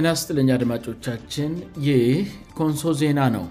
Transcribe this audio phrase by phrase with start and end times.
[0.00, 1.50] እናስጥልኛ አድማጮቻችን
[1.86, 2.20] ይህ
[2.58, 3.42] ኮንሶ ዜና ነው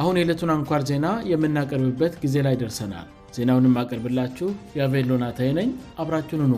[0.00, 3.04] አሁን የዕለቱን አንኳር ዜና የምናቀርብበት ጊዜ ላይ ደርሰናል
[3.36, 5.68] ዜናውንም ቀርብላችሁ የአቬሎናታይ ነኝ
[6.02, 6.54] አብራችን ሁኑ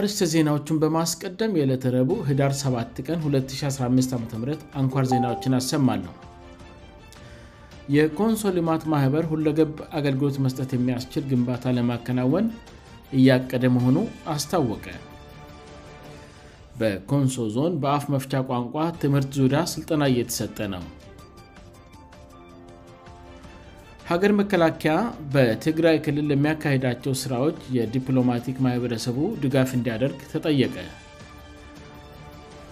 [0.00, 4.26] አርስተ ዜናዎቹን በማስቀደም የዕለትረቡ ሂዳር 7 ቀን 2015 ዓም
[4.80, 6.12] አንኳር ዜናዎችን አሰማለሁ
[7.96, 12.48] የኮንሶ ልማት ማኅበር ሁለገብ አገልግሎት መስጠት የሚያስችል ግንባታ ለማከናወን
[13.18, 13.96] እያቀደ መሆኑ
[14.34, 14.84] አስታወቀ
[16.80, 20.84] በኮንሶ ዞን በአፍ መፍቻ ቋንቋ ትምህርት ዙሪያ ሥልጠና እየተሰጠ ነው
[24.10, 24.94] ሀገር መከላከያ
[25.34, 30.76] በትግራይ ክልል የሚያካሄዳቸው ሥራዎች የዲፕሎማቲክ ማኅበረሰቡ ድጋፍ እንዲያደርግ ተጠየቀ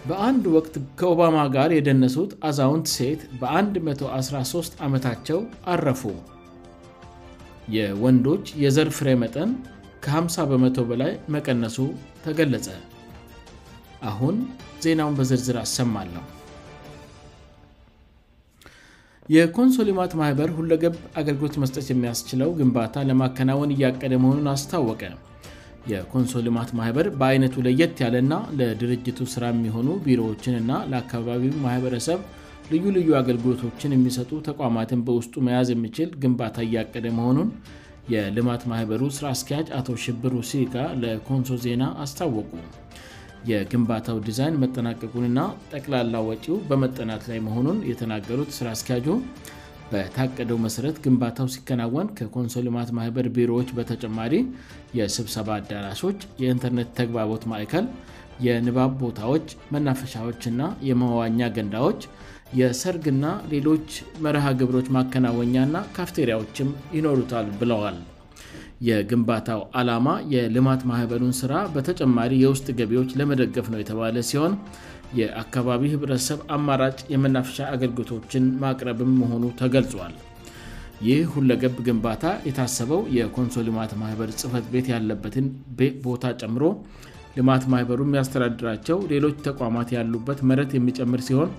[0.09, 5.41] በአንድ ወቅት ከኦባማ ጋር የደነሱት አዛውንት ሴት በ113 ዓመታቸው
[5.75, 6.03] አረፉ
[7.79, 9.51] የወንዶች የዘርፍሬ መጠን
[10.07, 11.77] ከ50 በመ0 በላይ መቀነሱ
[12.27, 12.67] ተገለጸ
[14.11, 14.35] አሁን
[14.85, 16.25] ዜናውን በዝርዝር አሰማለሁ
[19.37, 25.03] የኮንሶ ልማት ማኅበር ሁለገብ አገልግሎት መስጠት የሚያስችለው ግንባታ ለማከናወን እያቀደ መሆኑን አስታወቀ
[25.91, 32.21] የኮንሶ ልማት ማኅበር በአይነቱ ለየት ያለና ለድርጅቱ ሥራ የሚሆኑ ቢሮዎችንና ለአካባቢው ማኅበረሰብ
[32.73, 37.51] ልዩ ልዩ አገልግሎቶችን የሚሰጡ ተቋማትን በውስጡ መያዝ የሚችል ግንባታ እያቀደ መሆኑን
[38.15, 40.75] የልማት ማኅበሩ ሥራ አስኪያጅ አቶ ሽብር ሩሲጋ
[41.05, 42.51] ለኮንሶ ዜና አስታወቁ
[43.51, 45.41] የግንባታው ዲዛይን መጠናቀቁንና
[45.73, 49.07] ጠቅላላ ወጪው በመጠናት ላይ መሆኑን የተናገሩት ስራ አስኪያጁ
[49.93, 54.35] በታቀደው መሠረት ግንባታው ሲከናወን ከኮንሶልማት ማህበር ቢሮዎች በተጨማሪ
[54.99, 57.87] የስብሰባ አዳራሾች የኢንተርኔት ተግባቦት ማእከል
[58.47, 62.03] የንባብ ቦታዎች መናፈሻዎችና የመዋኛ ገንዳዎች
[62.59, 63.89] የሰርግና ሌሎች
[64.27, 67.97] መረሃግብሮች ማከናወኛ ና ካፍቴሪያዎችም ይኖሩታል ብለዋል
[68.87, 74.53] የግንባታው አላማ የልማት ማህበሩን ስራ በተጨማሪ የውስጥ ገቢዎች ለመደገፍ ነው የተባለ ሲሆን
[75.21, 80.15] የአካባቢ ህብረተሰብ አማራጭ የምናፈሻ አገልግሎቶችን ማቅረብም መሆኑ ተገልጿል
[81.09, 85.47] ይህ ሁለገብ ግንባታ የታሰበው የኮንሶ ልማት ማህበር ጽፈት ቤት ያለበትን
[86.07, 86.65] ቦታ ጨምሮ
[87.37, 91.51] ልማት ማህበሩ የሚያስተዳድራቸው ሌሎች ተቋማት ያሉበት መረት የሚጨምር ሲሆን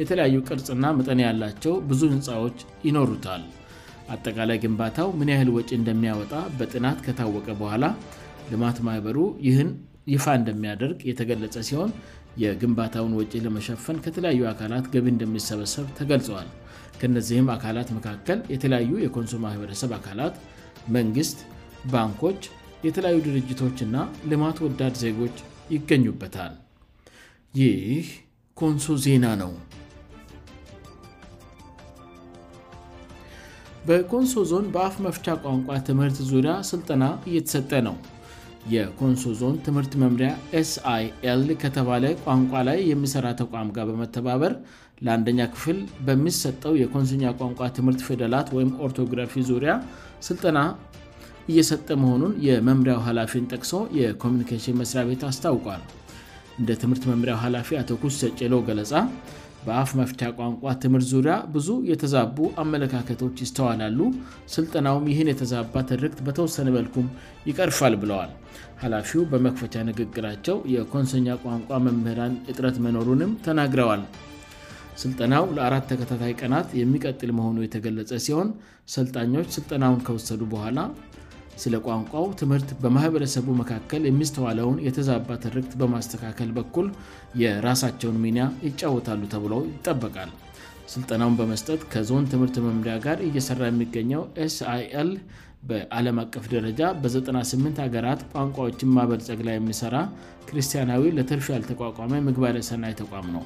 [0.00, 2.58] የተለያዩ ቅርጽና መጠን ያላቸው ብዙ ህንፃዎች
[2.88, 3.44] ይኖሩታል
[4.14, 7.84] አጠቃላይ ግንባታው ምን ያህል ወጪ እንደሚያወጣ በጥናት ከታወቀ በኋላ
[8.52, 9.70] ልማት ማኅበሩ ይህን
[10.12, 11.90] ይፋ እንደሚያደርግ የተገለጸ ሲሆን
[12.42, 16.48] የግንባታውን ወጪ ለመሸፈን ከተለያዩ አካላት ገቢ እንደሚሰበሰብ ተገልጸዋል
[17.00, 20.36] ከእነዚህም አካላት መካከል የተለያዩ የኮንሶ ማህበረሰብ አካላት
[20.96, 21.40] መንግስት
[21.94, 22.40] ባንኮች
[22.86, 23.96] የተለያዩ ድርጅቶችና
[24.32, 25.36] ልማት ወዳድ ዜጎች
[25.74, 26.54] ይገኙበታል
[27.62, 28.06] ይህ
[28.60, 29.52] ኮንሶ ዜና ነው
[33.88, 37.96] በኮንሶ ዞን በአፍ መፍቻ ቋንቋ ትምህርት ዙሪያ ስልጠና እየተሰጠ ነው
[38.74, 40.30] የኮንሶ ዞን ትምህርት መምሪያ
[40.70, 44.54] sይl ከተባለ ቋንቋ ላይ የሚሠራ ተቋም ጋር በመተባበር
[45.06, 49.74] ለአንደኛ ክፍል በሚሰጠው የኮንስኛ ቋንቋ ትምህርት ፌደላት ወይም ኦርቶግራፊ ዙሪያ
[50.28, 50.60] ሥልጠና
[51.52, 55.82] እየሰጠ መሆኑን የመምሪያው ኃላፊን ጠቅሶ የኮሚኒኬሽን መስሪያ ቤት አስታውቋል
[56.60, 58.92] እንደ ትምህርት መምሪያው ኃላፊ አቶኩስ ሰጭሎ ገለጻ
[59.66, 64.00] በአፍ መፍቻ ቋንቋ ትምህርት ዙሪያ ብዙ የተዛቡ አመለካከቶች ይስተዋላሉ
[64.54, 67.06] ስልጠናውም ይህን የተዛባ ትርክት በተወሰነ መልኩም
[67.48, 68.30] ይቀርፋል ብለዋል
[68.82, 74.02] ኃላፊው በመክፈቻ ንግግራቸው የኮንሰኛ ቋንቋ መምህራን እጥረት መኖሩንም ተናግረዋል
[75.02, 78.48] ሥልጠናው ለአራት ተከታታይ ቀናት የሚቀጥል መሆኑ የተገለጸ ሲሆን
[78.96, 80.78] ሰልጣኞች ስልጠናውን ከወሰዱ በኋላ
[81.62, 86.86] ስለ ቋንቋው ትምህርት በማኅበረሰቡ መካከል የሚስተዋለውን የተዛባትርክት በማስተካከል በኩል
[87.42, 90.30] የራሳቸውን ሚኒያ ይጫወታሉ ተብሎ ይጠበቃል
[90.92, 94.22] ሥልጠናውን በመስጠት ከዞን ትምህርት መምሪያ ጋር እየሠራ የሚገኘው
[94.56, 95.10] sil
[95.68, 99.96] በዓለም አቀፍ ደረጃ በ98 አገራት ቋንቋዎችን ማበልፀግ ላይ የሚሠራ
[100.48, 103.44] ክርስቲያናዊ ለተርሹ ያልተቋቋመ ምግባር ሰናይ ተቋም ነው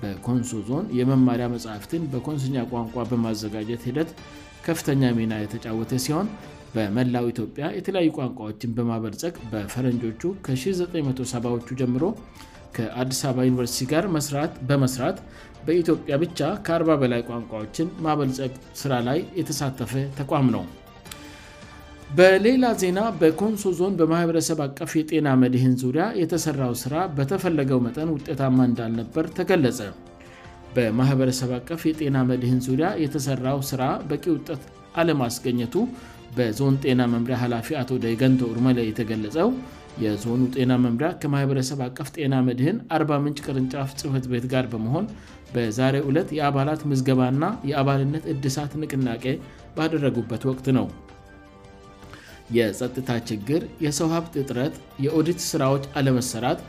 [0.00, 4.12] በኮንሶ ዞን የመማሪያ መጽሕፍትን በኮንሶኛ ቋንቋ በማዘጋጀት ሂደት
[4.68, 6.28] ከፍተኛ ሚና የተጫወተ ሲሆን
[6.74, 12.04] በመላው ኢትዮጵያ የተለያዩ ቋንቋዎችን በማበልፀግ በፈረንጆቹ ከ1900 ሰዎቹ ጀምሮ
[12.76, 15.18] ከአዲስ አበባ ዩኒቨርስቲ ጋር መራት በመስራት
[15.68, 20.64] በኢትዮጵያ ብቻ ከ40 በላይ ቋንቋዎችን ማበልፀቅ ሥራ ላይ የተሳተፈ ተቋም ነው
[22.18, 29.26] በሌላ ዜና በኮንሶ ዞን በማኅበረሰብ አቀፍ የጤና መድህን ዙሪያ የተሰራው ሥራ በተፈለገው መጠን ውጤታማ እንዳልነበር
[29.38, 29.80] ተገለጸ
[30.76, 33.82] በማኅበረሰብ አቀፍ የጤና መድህን ዙሪያ የተሰራው ስራ
[34.12, 34.62] በቂ ውጠት
[35.02, 35.74] አለማስገኘቱ
[36.36, 39.48] በዞን ጤና መምሪያ ኃላፊ አቶ ደይገንቶ ርመላ የተገለጸው
[40.04, 45.06] የዞኑ ጤና መምሪያ ከማኅበረሰብ አቀፍ ጤና መድህን 40 ምንጭ ቅርንጫፍ ጽፈት ቤት ጋር በመሆን
[45.54, 49.26] በዛሬው 2ለት የአባላት ምዝገባና የአባልነት እድሳት ንቅናቄ
[49.76, 50.86] ባደረጉበት ወቅት ነው
[52.56, 56.60] የጸጥታ ችግር የሰው ሀብት እጥረት የኦዲት ስራዎች አለመሰራት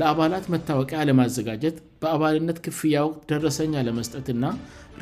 [0.00, 4.46] ለአባላት መታወቂያ አለማዘጋጀት በአባልነት ክፍያ ወቅት ደረሰኝ አለመስጠትእና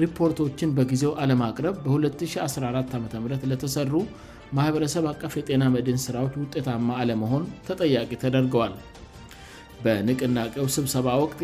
[0.02, 3.92] ሪፖርቶችን በጊዜው አለማቅረብ በ214 ዓም ለተሰሩ
[4.56, 8.74] ማኅበረሰብ አቀፍ የጤና መድን ሥራዎች ውጤታማ አለመሆን ተጠያቂ ተደርገዋል
[9.84, 11.40] በንቅናቄው ስብሰባ ወቅት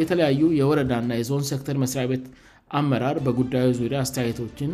[0.00, 2.24] የተለያዩ የወረዳ ና የዞን ሰክተር መስሪያ ቤት
[2.78, 4.70] አመራር በጉዳዩ ዙሪያ አስተያየቶችን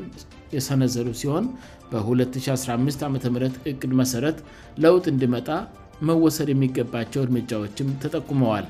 [0.57, 1.45] የሰነዘሩ ሲሆን
[1.93, 3.15] በ215 ዓም
[3.73, 4.39] እቅድ መሠረት
[4.87, 5.49] ለውጥ እንዲመጣ
[6.09, 8.67] መወሰድ የሚገባቸው እርምጃዎችም ተጠቁመዋል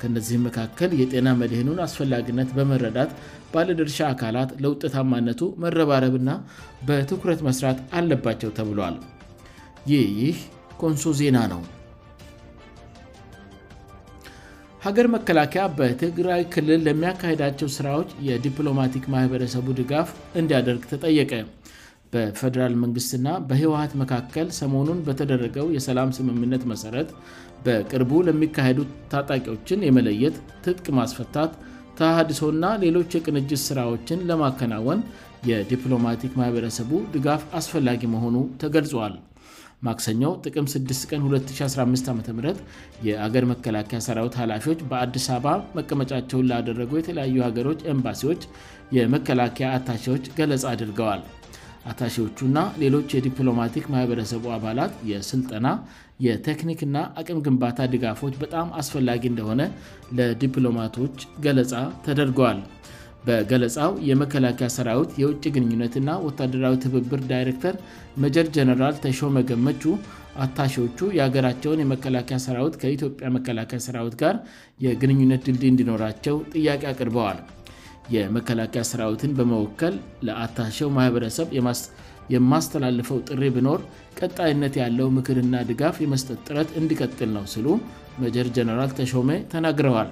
[0.00, 3.10] ከነዚህም መካከል የጤና መድሄኑን አስፈላጊነት በመረዳት
[3.52, 6.30] ባለደርሻ አካላት ለውጥታማነቱ መረባረብና
[6.88, 8.96] በትኩረት መስራት አለባቸው ተብሏል
[9.92, 10.38] ይይህ
[10.80, 11.62] ኮንሶ ዜና ነው
[14.86, 20.08] ሀገር መከላከያ በትግራይ ክልል ለሚያካሄዳቸው ስራዎች የዲፕሎማቲክ ማህበረሰቡ ድጋፍ
[20.40, 21.30] እንዲያደርግ ተጠየቀ
[22.14, 27.08] በፌደራል መንግሥትና በህይወሀት መካከል ሰሞኑን በተደረገው የሰላም ስምምነት መሠረት
[27.66, 28.78] በቅርቡ ለሚካሄዱ
[29.12, 31.52] ታጣቂዎችን የመለየት ትጥቅ ማስፈታት
[31.98, 35.00] ታሃድሶና ሌሎች የቅንጅስ ሥራዎችን ለማከናወን
[35.50, 39.14] የዲፕሎማቲክ ማኅበረሰቡ ድጋፍ አስፈላጊ መሆኑ ተገልጿዋል
[39.86, 42.20] ማክሰኞው ጥቅም6 ቀን 2015 ዓም
[43.08, 48.42] የአገር መከላከያ ሠራዊት ኃላፊዎች በአዲስ አበባ መቀመጫቸውን ላደረጉ የተለያዩ ሀገሮች ኤምባሲዎች
[48.98, 51.22] የመከላከያ አታሺዎች ገለጻ አድርገዋል
[51.90, 55.68] አታሺዎቹና ሌሎች የዲፕሎማቲክ ማኅበረሰቡ አባላት የሥልጠና
[56.26, 59.62] የቴክኒክና አቅም ግንባታ ድጋፎች በጣም አስፈላጊ እንደሆነ
[60.18, 61.72] ለዲፕሎማቶች ገለፃ
[62.06, 62.60] ተደርገዋል
[63.26, 67.74] በገለፃው የመከላከያ ሠራዊት የውጭ ግንኙነትና ወታደራዊ ትብብር ዳይሬክተር
[68.24, 69.82] መጀር ጀነራል ተሾመገመቹ
[70.44, 74.36] አታሺዎቹ የሀገራቸውን የመከላከያ ሠራዊት ከኢትዮጵያ መከላከያ ሠራዊት ጋር
[74.86, 77.38] የግንኙነት ድልድይ እንዲኖራቸው ጥያቄ አቅርበዋል
[78.16, 79.94] የመከላከያ ስራዊትን በመወከል
[80.26, 81.48] ለአታሸው ማህበረሰብ
[82.34, 83.80] የማስተላልፈው ጥሪ ብኖር
[84.18, 87.66] ቀጣይነት ያለው ምክርና ድጋፍ የመስጠት ጥረት እንዲቀጥል ነው ስሉ
[88.22, 90.10] መጀር ጀነራል ተሾሜ ተናግረዋል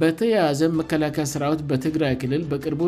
[0.00, 2.82] በተያያዘ መከላከያ ስራዊት በትግራይ ክልል በቅርቡ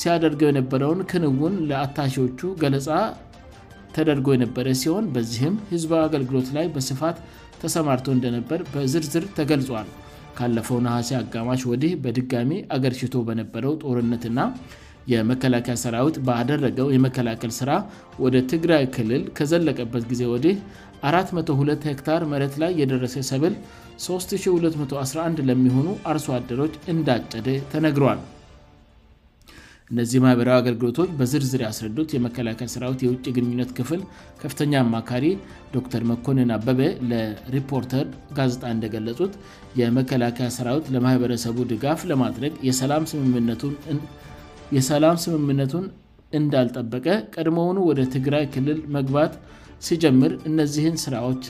[0.00, 2.88] ሲያደርገው የነበረውን ክንውን ለአታሽዎቹ ገለፃ
[3.96, 7.18] ተደርጎ የነበረ ሲሆን በዚህም ህዝባ አገልግሎት ላይ በስፋት
[7.62, 9.88] ተሰማርቶ እንደነበር በዝርዝር ተገልጿል
[10.38, 14.40] ካለፈው ነሀሴ አጋማሽ ወዲህ በድጋሚ አገር ሽቶ በነበረው ጦርነትና
[15.12, 17.70] የመከላከያ ሰራዊት ባደረገው የመከላከል ሥራ
[18.24, 20.56] ወደ ትግራይ ክልል ከዘለቀበት ጊዜ ወዲህ
[21.12, 23.56] 42 ሄክታር መረት ላይ የደረሰ ሰብል
[24.06, 28.20] 3211 ለሚሆኑ አርሶ አደሮች እንዳጨደ ተነግሯል
[29.92, 34.00] እነዚህ ማኅበራዊ አገልግሎቶች በዝርዝር ያስረዱት የመከላከያ ሠራዊት የውጭ ግንኙነት ክፍል
[34.42, 35.24] ከፍተኛ አማካሪ
[35.74, 38.06] ዶክተር መኮንን አበበ ለሪፖርተር
[38.38, 39.34] ጋዜጣ እንደገለጹት
[39.80, 42.54] የመከላከያ ሰራዊት ለማኅበረሰቡ ድጋፍ ለማድረግ
[44.76, 45.84] የሰላም ስምምነቱን
[46.40, 49.34] እንዳልጠበቀ ቀድሞውኑ ወደ ትግራይ ክልል መግባት
[49.88, 51.44] ሲጀምር እነዚህን ስራዎች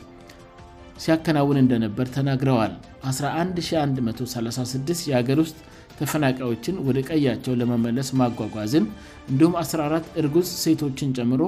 [1.03, 2.73] ሲያከናውን እንደነበር ተናግረዋል
[3.13, 5.57] 11136 የሀገር ውስጥ
[5.99, 8.87] ተፈናቃዮችን ወደ ቀያቸው ለመመለስ ማጓጓዝም
[9.31, 11.43] እንዲሁም 14 ርጉዝ ሴቶችን ጨምሮ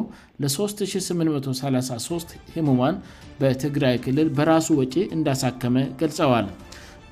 [0.44, 2.98] ለ3833 ሄሙማን
[3.40, 6.48] በትግራይ ክልል በራሱ ወጪ እንዳሳከመ ገልጸዋል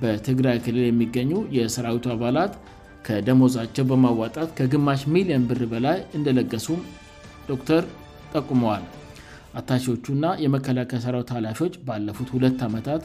[0.03, 2.55] በትግራይ ክልል የሚገኙ የሰራዊቱ አባላት
[3.07, 6.83] ከደሞዛቸው በማዋጣት ከግማሽ ሚሊየን ብር በላይ እንደለገሱም
[7.49, 7.85] ዶተር
[8.35, 8.85] ጠቁመዋል
[9.61, 13.03] አታሺዎቹና የመከላከያ ሰራዊት ኃላፊዎች ባለፉት ሁለት ዓመታት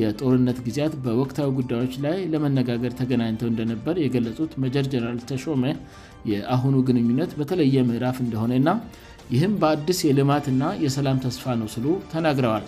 [0.00, 5.64] የጦርነት ጊዜያት በወቅታዊ ጉዳዮች ላይ ለመነጋገር ተገናኝተው እንደነበር የገለጹት መጀር ጀነራል ተሾሜ
[6.32, 8.70] የአሁኑ ግንኙነት በተለየ ምዕራፍ እንደሆነና
[9.34, 12.64] ይህም በአዲስ የልማትና የሰላም ተስፋ ነው ስሉ ተናግረዋል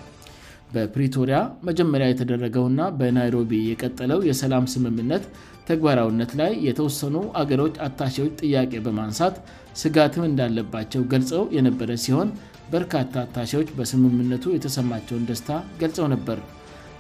[0.75, 1.39] በፕሪቶሪያ
[1.69, 5.25] መጀመሪያ የተደረገው ና በናይሮቢ የቀጠለው የሰላም ስምምነት
[5.69, 9.37] ተግባራውነት ላይ የተወሰኑ አገሮች አታሺዎች ጥያቄ በማንሳት
[9.83, 12.29] ስጋትም እንዳለባቸው ገልጸው የነበረ ሲሆን
[12.73, 16.39] በርካታ ታሺዎች በስምምነቱ የተሰማቸውን ደስታ ገልጸው ነበር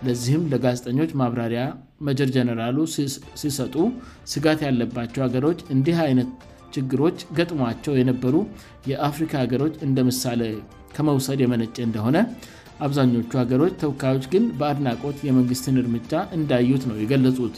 [0.06, 1.62] ለዚህም ለጋዜጠኞች ማብራሪያ
[2.06, 2.78] መጀር ጀነራሉ
[3.42, 3.74] ሲሰጡ
[4.32, 6.30] ስጋት ያለባቸው ሀገሮች እንዲህ አይነት
[6.76, 8.34] ችግሮች ገጥሟቸው የነበሩ
[8.92, 10.40] የአፍሪካ ሀገሮች እንደ ምሳሌ
[10.96, 12.16] ከመውሰድ የመነጭ እንደሆነ
[12.84, 17.56] አብዛኞቹ ሀገሮች ተወካዮች ግን በአድናቆት የመንግስትን እርምጃ እንዳዩት ነው የገለጹት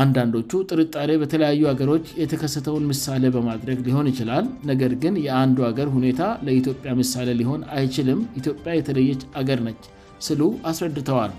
[0.00, 6.90] አንዳንዶቹ ጥርጣሬ በተለያዩ አገሮች የተከሰተውን ምሳሌ በማድረግ ሊሆን ይችላል ነገር ግን የአንዱ አገር ሁኔታ ለኢትዮጵያ
[7.00, 9.82] ምሳሌ ሊሆን አይችልም ኢትዮጵያ የተለየች አገር ነች
[10.26, 11.32] ስሉ አስረድተዋል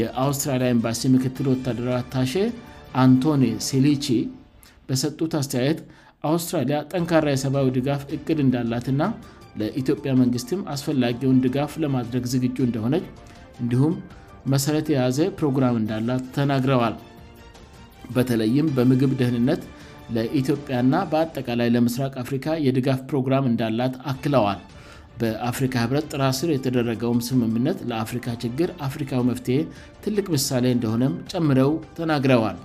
[0.00, 2.32] የአውስትራሊያ ኢምባሲ ምክትል ወታደራ አታሼ
[3.02, 4.06] አንቶኒ ሴሊቺ
[4.88, 5.80] በሰጡት አስተያየት
[6.30, 9.02] አውስትራሊያ ጠንካራ የሰብአዊ ድጋፍ እቅድ እንዳላትና
[9.60, 13.06] ለኢትዮጵያ መንግስትም አስፈላጊውን ድጋፍ ለማድረግ ዝግጁ እንደሆነች
[13.62, 13.94] እንዲሁም
[14.54, 16.94] መሠረት የያዘ ፕሮግራም እንዳላት ተናግረዋል
[18.16, 19.62] በተለይም በምግብ ደህንነት
[20.14, 24.60] ለኢትዮጵያና በአጠቃላይ ለምስራቅ አፍሪካ የድጋፍ ፕሮግራም እንዳላት አክለዋል
[25.20, 29.56] በአፍሪካ ህብረት ጥራስር የተደረገውም ስምምነት ለአፍሪካ ችግር አፍሪካዊ መፍትሔ
[30.04, 32.58] ትልቅ ምሳሌ እንደሆነም ጨምረው ተናግረዋል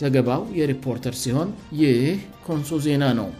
[0.00, 1.48] ዘገባው የሪፖርተር ሲሆን
[1.82, 2.02] ይህ
[2.48, 3.30] ኮንሶ ዜና ነው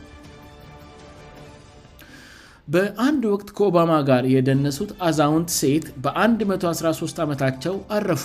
[2.75, 8.25] በአንድ ወቅት ከኦባማ ጋር የደነሱት አዛውንት ሴት በ113 ዓመታቸው አረፉ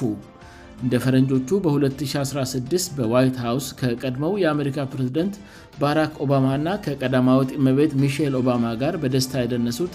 [0.83, 5.35] እንደ ፈረንጆቹ በ2016 በዋይት ሃውስ ከቀድሞው የአሜሪካ ፕሬዝደንት
[5.81, 9.93] ባራክ ኦባማእና ከቀደማውጥ መቤት ሚሼል ኦባማ ጋር በደስታ የደነሱት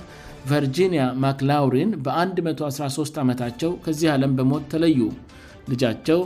[0.52, 5.00] ቨርጂኒያ ማክላውሪን በ113 ዓመታቸው ከዚህ ዓለም በሞት ተለዩ
[5.72, 6.22] ልጃቸው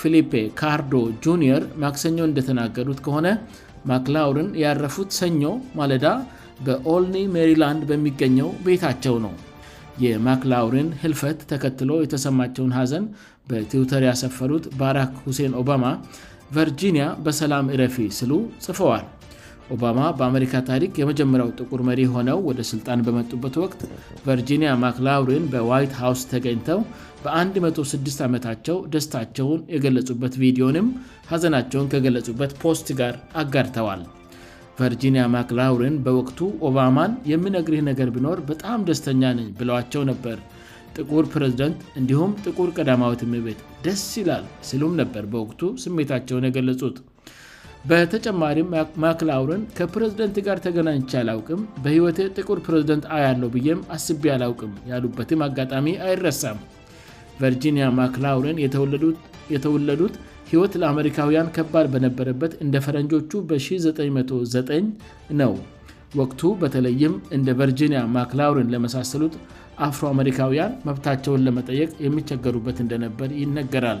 [0.00, 0.92] ፊሊፔ ካርዶ
[1.24, 3.26] ጁኒየር ማክሰኞን እንደተናገዱት ከሆነ
[3.90, 5.42] ማክላውሪን ያረፉት ሰኞ
[5.78, 6.06] ማለዳ
[6.66, 9.34] በኦልኒ ሜሪላንድ በሚገኘው ቤታቸው ነው
[10.04, 13.04] የማክላውሪን ህልፈት ተከትሎ የተሰማቸውን ሐዘን
[13.50, 15.84] በትዊተር ያሰፈሩት ባራክ ሁሴን ኦባማ
[16.56, 18.30] ቨርጂኒያ በሰላም ረፊ ስሉ
[18.64, 19.04] ጽፈዋል
[19.74, 23.80] ኦባማ በአሜሪካ ታሪክ የመጀመሪያው ጥቁር መሪ ሆነው ወደ ሥልጣን በመጡበት ወቅት
[24.26, 26.80] ቨርጂኒያ ማክላውሪን በዋይት ሃውስ ተገኝተው
[27.24, 30.88] በ16 ዓመታቸው ደስታቸውን የገለጹበት ቪዲዮንም
[31.32, 34.02] ሐዘናቸውን ከገለጹበት ፖስት ጋር አጋድተዋል
[34.80, 36.38] ቨርጂኒያ ማክላውሪን በወቅቱ
[36.70, 40.38] ኦባማን የምንግርህ ነገር ብኖር በጣም ደስተኛ ነኝ ብለዋቸው ነበር
[40.98, 46.96] ጥቁር ፕሬዝደንት እንዲሁም ጥቁር ቀዳማዊት ምቤት ደስ ይላል ስሉም ነበር በወቅቱ ስሜታቸውን የገለጹት
[47.90, 48.68] በተጨማሪም
[49.02, 55.88] ማክላውርን ከፕሬዝደንት ጋር ተገናኝቻ ያላውቅም በሕይወቴ ጥቁር ፕሬዝደንት አያ ያለው ብዬም አስቢ ያላውቅም ያሉበትም አጋጣሚ
[56.06, 56.60] አይረሳም
[57.42, 58.60] ቨርጂኒያ ማክላውርን
[59.56, 60.14] የተወለዱት
[60.50, 64.90] ሕይወት ለአሜሪካውያን ከባድ በነበረበት እንደ ፈረንጆቹ በ199
[65.42, 65.52] ነው
[66.18, 69.34] ወቅቱ በተለይም እንደ ቨርጂኒያ ማክላውርን ለመሳሰሉት
[69.86, 74.00] አፍሮአሜሪካውያን መብታቸውን ለመጠየቅ የሚቸገሩበት እንደነበር ይነገራል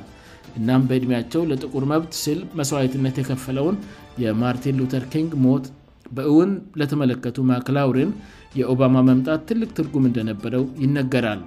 [0.58, 3.76] እናም በዕድሜያቸው ለጥቁር መብት ስል መስዋየትነት የከፈለውን
[4.24, 5.64] የማርቲን ሉተርኪንግ ሞት
[6.16, 6.50] በእውን
[6.80, 8.10] ለተመለከቱ ማክላውሪን
[8.60, 11.40] የኦባማ መምጣት ትልቅ ትርጉም እንደነበረው ይነገራል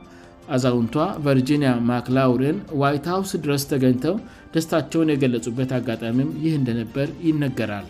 [0.55, 0.96] አዛውንቷ
[1.27, 4.15] ቨርጂኒያ ማክላውሪን ዋይት ሃውስ ድረስ ተገኝተው
[4.55, 7.88] ደስታቸውን የገለጹበት አጋጣሚም ይህ እንደነበር ይነገራል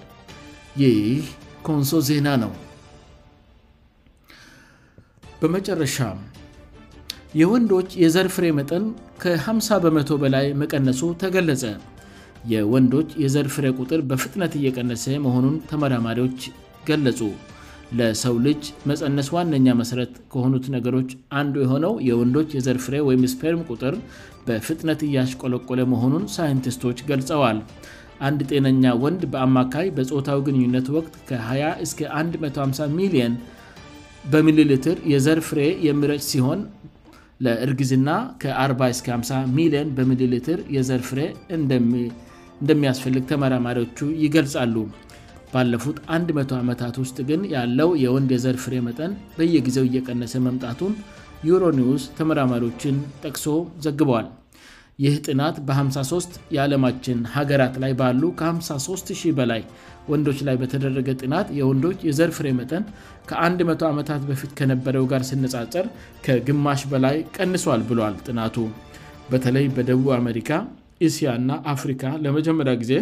[0.83, 0.97] ይህ
[1.69, 2.53] ኮንሶ ዜና ነው
[5.41, 5.95] በመጨረሻ
[7.39, 8.85] የወንዶች የዘርፍሬ መጠን
[9.23, 11.63] ከ50 በመ0 በላይ መቀነሱ ተገለጸ
[12.53, 16.39] የወንዶች የዘርፍሬ ቁጥር በፍጥነት እየቀነሰ መሆኑን ተመራማሪዎች
[16.87, 17.19] ገለጹ
[17.99, 23.95] ለሰው ልጅ መፀነስ ዋነኛ መሠረት ከሆኑት ነገሮች አንዱ የሆነው የወንዶች የዘርፍሬ ወይም ስፐርም ቁጥር
[24.47, 27.59] በፍጥነት እያሽቆለቆለ መሆኑን ሳይንቲስቶች ገልጸዋል
[28.29, 33.33] አንድ ጤነኛ ወንድ በአማካይ በፆታው ግንኙነት ወቅት ከ2-150 ሚሊዮን
[34.31, 36.59] በሚልልትር የዘርፍሬ የሚረጭ ሲሆን
[37.45, 38.09] ለእርግዝና
[38.41, 40.21] ከ4050 ሚሊየን በሚት
[40.75, 41.19] የዘርፍሬ
[41.57, 44.75] እንደሚያስፈልግ ተመራማሪዎቹ ይገልጻሉ
[45.53, 45.97] ባለፉት
[46.39, 50.95] 100 ዓመታት ውስጥ ግን ያለው የወንድ የዘርፍሬ መጠን በየጊዜው እየቀነሰ መምጣቱን
[51.51, 53.45] ዩሮኒውስ ተመራማሪዎችን ጠቅሶ
[53.85, 54.27] ዘግበዋል
[55.03, 59.61] ይህ ጥናት በ53 የዓለማችን ሀገራት ላይ ባሉ ከ530 በላይ
[60.11, 62.85] ወንዶች ላይ በተደረገ ጥናት የወንዶች የዘርፍሬ መጠን
[63.31, 65.87] ከ100 ዓመታት በፊት ከነበረው ጋር ስነጻፀር
[66.27, 68.57] ከግማሽ በላይ ቀንሷል ብሏል ጥናቱ
[69.33, 70.49] በተለይ በደቡብ አሜሪካ
[71.05, 72.93] እስያ ና አፍሪካ ለመጀመሪያ ጊዜ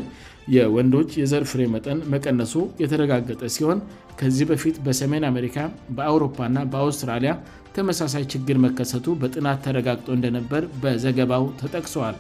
[0.56, 3.80] የወንዶች የዘርፍሬ መጠን መቀነሱ የተረጋገጠ ሲሆን
[4.20, 5.56] ከዚህ በፊት በሰሜን አሜሪካ
[5.98, 7.32] በአውሮፓና በአውስትራሊያ
[7.78, 12.18] ተመሳሳይ ችግር መከሰቱ በጥናት ተረጋግጦ እንደነበር በዘገባው ተጠቅሰዋል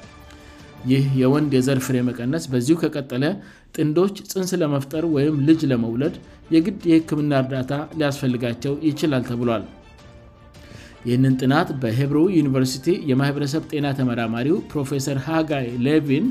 [0.91, 3.23] ይህ የወንድ የዘርፍሬ መቀነስ በዚሁ ከቀጠለ
[3.77, 6.17] ጥንዶች ፅንስ ለመፍጠር ወይም ልጅ ለመውለድ
[6.55, 9.63] የግድ የህክምና እርዳታ ሊያስፈልጋቸው ይችላል ተብሏል
[11.09, 16.27] ይህንን ጥናት በሄብሮ ዩኒቨርሲቲ የማኅበረሰብ ጤና ተመራማሪው ፕሮፌሰር ሃጋይ ሌቪን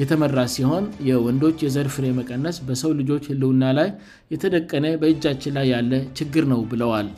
[0.00, 3.88] የተመራ ሲሆን የወንዶች የዘርፍሬ መቀነስ በሰው ልጆች ህልውና ላይ
[4.34, 7.08] የተደቀነ በእጃችን ላይ ያለ ችግር ነው ብለዋል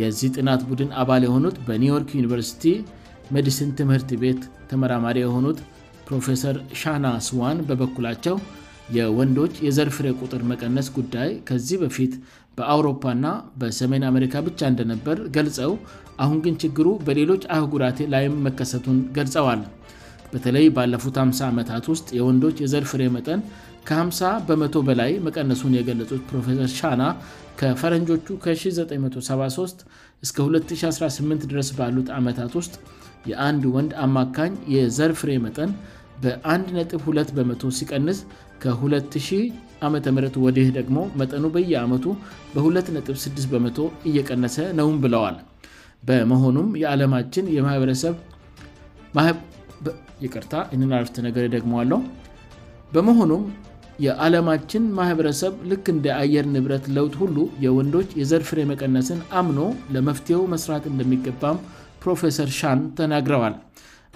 [0.00, 2.64] የዚህ ጥናት ቡድን አባል የሆኑት በኒውዮርክ ዩኒቨርሲቲ
[3.36, 5.58] ሜዲሲን ትምህርት ቤት ተመራማሪ የሆኑት
[6.08, 8.36] ፕሮፌሰር ሻና ስዋን በበኩላቸው
[8.96, 12.12] የወንዶች የዘርፍሬ ቁጥር መቀነስ ጉዳይ ከዚህ በፊት
[12.58, 13.26] በአውሮፓና
[13.60, 15.72] በሰሜን አሜሪካ ብቻ እንደነበር ገልጸው
[16.24, 19.62] አሁን ግን ችግሩ በሌሎች አህጉራቴ ላይም መከሰቱን ገልጸዋል
[20.32, 23.40] በተለይ ባለፉት 50 ዓመታት ውስጥ የወንዶች የዘርፍሬ መጠን
[23.88, 27.02] ከ50 በመ0 በላይ መቀነሱን የገለጹት ፕሮፌሰር ሻና
[27.62, 32.74] ከፈረንጆቹ ከ1973-እስከ 218 ድረስ ባሉት ዓመታት ውስጥ
[33.30, 35.72] የአንድ ወንድ አማካኝ የዘርፍሬ መጠን
[36.24, 38.18] በ12 በመ0 ሲቀንስ
[38.62, 39.36] ከ2
[39.86, 42.04] ዓ ም ወደህ ደግሞ መጠኑ በየዓመቱ
[42.54, 43.78] በ26 በመቶ
[44.10, 45.36] እየቀነሰ ነውም ብለዋል
[50.34, 50.54] ቀርታ
[51.12, 52.00] ፍ ነገሬ ደግሞአለው
[52.94, 53.42] በመሆኑም
[54.04, 59.60] የዓለማችን ማኅበረሰብ ልክ እንደ አየር ንብረት ለውት ሁሉ የወንዶች የዘርፍሬ መቀነስን አምኖ
[59.94, 61.58] ለመፍትሄው መሥራት እንደሚገባም
[62.02, 63.54] ፕሮፌሰር ሻን ተናግረዋል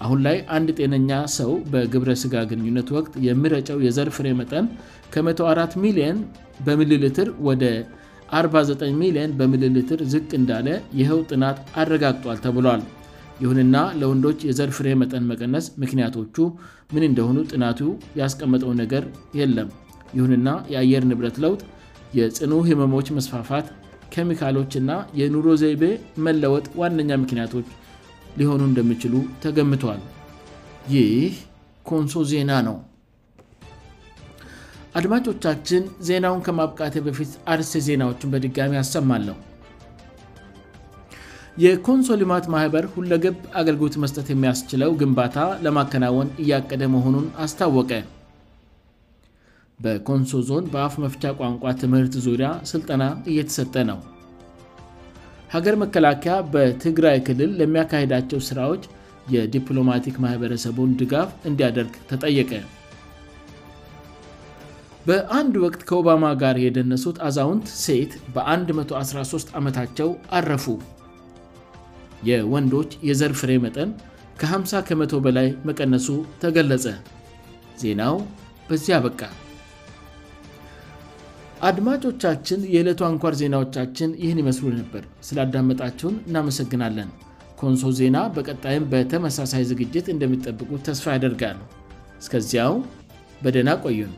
[0.05, 4.65] አሁን ላይ አንድ ጤነኛ ሰው በግብረሥጋ ግንኙነት ወቅት የሚረጨው የዘርፍሬ መጠን
[5.15, 6.17] ከ14 ሚሊየን
[6.67, 7.63] በምልልትር ወደ
[8.39, 10.69] 49 ሚሊዮን በሚልልትር ዝቅ እንዳለ
[11.01, 12.83] ይኸው ጥናት አረጋግጧል ተብሏል
[13.43, 16.37] ይሁንና ለወንዶች የዘርፍሬ መጠን መቀነስ ምክንያቶቹ
[16.95, 17.81] ምን እንደሆኑ ጥናቱ
[18.21, 19.05] ያስቀመጠው ነገር
[19.39, 19.71] የለም
[20.17, 21.63] ይሁንና የአየር ንብረት ለውጥ
[22.19, 23.69] የጽኑ ህመሞች መስፋፋት
[24.17, 25.85] ኬሚካሎችና የኑሮ ዘይቤ
[26.27, 27.69] መለወጥ ዋነኛ ምክንያቶች
[28.41, 30.01] ሊሆኑ እንደሚችሉ ተገምቷል
[30.95, 31.35] ይህ
[31.91, 32.77] ኮንሶ ዜና ነው
[34.99, 39.37] አድማጮቻችን ዜናውን ከማብቃተ በፊት አርሴ ዜናዎችን በድጋሚ አሰማለሁ
[41.63, 45.37] የኮንሶ ልማት ማኅበር ሁለገብ አገልግሎት መስጠት የሚያስችለው ግንባታ
[45.67, 47.93] ለማከናወን እያቀደ መሆኑን አስታወቀ
[49.85, 54.01] በኮንሶ ዞን በአፍ መፍቻ ቋንቋ ትምህርት ዙሪያ ስልጠና እየተሰጠ ነው
[55.55, 58.85] ሀገር መከላከያ በትግራይ ክልል ለሚያካሄዳቸው ሥራዎች
[59.35, 62.51] የዲፕሎማቲክ ማኅበረሰቡን ድጋፍ እንዲያደርግ ተጠየቀ
[65.09, 70.67] በአንድ ወቅት ከኦባማ ጋር የደነሱት አዛውንት ሴት በ113 ዓመታቸው አረፉ
[72.31, 73.93] የወንዶች የዘርፍሬ መጠን
[74.43, 76.09] ከ50 ከመ0 በላይ መቀነሱ
[76.45, 76.87] ተገለጸ
[77.85, 78.19] ዜናው
[78.69, 79.21] በዚያ በቃ
[81.69, 87.11] አድማጮቻችን የዕለቱ አንኳር ዜናዎቻችን ይህን ይመስሉ ነበር ስላዳመጣቸውን እናመሰግናለን
[87.63, 91.59] ኮንሶ ዜና በቀጣይም በተመሳሳይ ዝግጅት እንደሚጠብቁት ተስፋ ያደርጋል
[92.25, 92.75] እስከዚያው
[93.45, 94.15] በደና ቆየኑ